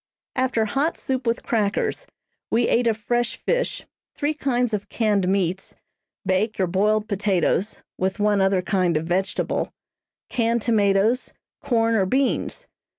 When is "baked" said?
6.25-6.59